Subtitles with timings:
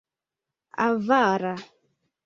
[0.87, 1.55] Avara.